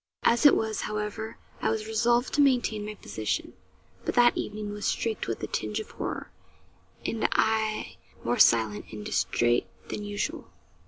As 0.23 0.47
it 0.47 0.55
was, 0.55 0.81
however, 0.81 1.37
I 1.61 1.69
was 1.69 1.85
resolved 1.85 2.33
to 2.33 2.41
maintain 2.41 2.87
my 2.87 2.95
position. 2.95 3.53
But 4.03 4.15
that 4.15 4.35
evening 4.35 4.73
was 4.73 4.87
streaked 4.87 5.27
with 5.27 5.43
a 5.43 5.45
tinge 5.45 5.79
of 5.79 5.91
horror, 5.91 6.31
and 7.05 7.29
I 7.33 7.97
more 8.23 8.39
silent 8.39 8.85
and 8.91 9.05
distrait 9.05 9.67
than 9.89 10.03
usual. 10.03 10.49